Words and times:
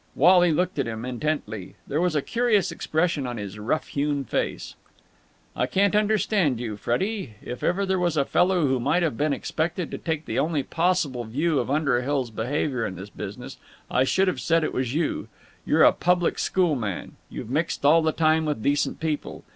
Wally 0.15 0.51
looked 0.51 0.79
at 0.79 0.87
him 0.87 1.05
intently. 1.05 1.75
There 1.85 2.01
was 2.01 2.15
a 2.15 2.23
curious 2.23 2.71
expression 2.71 3.27
on 3.27 3.37
his 3.37 3.59
rough 3.59 3.89
hewn 3.89 4.25
face. 4.25 4.73
"I 5.55 5.67
can't 5.67 5.95
understand 5.95 6.59
you, 6.59 6.75
Freddie. 6.75 7.35
If 7.39 7.61
ever 7.61 7.85
there 7.85 7.99
was 7.99 8.17
a 8.17 8.25
fellow 8.25 8.65
who 8.65 8.79
might 8.79 9.03
have 9.03 9.15
been 9.15 9.31
expected 9.31 9.91
to 9.91 9.99
take 9.99 10.25
the 10.25 10.39
only 10.39 10.63
possible 10.63 11.23
view 11.25 11.59
of 11.59 11.69
Underhill's 11.69 12.31
behaviour 12.31 12.83
in 12.83 12.95
this 12.95 13.11
business, 13.11 13.57
I 13.91 14.03
should 14.03 14.27
have 14.27 14.41
said 14.41 14.63
it 14.63 14.73
was 14.73 14.95
you. 14.95 15.27
You're 15.67 15.83
a 15.83 15.93
public 15.93 16.39
school 16.39 16.73
man. 16.73 17.11
You've 17.29 17.51
mixed 17.51 17.85
all 17.85 18.01
the 18.01 18.11
time 18.11 18.45
with 18.45 18.63
decent 18.63 18.99
people. 18.99 19.43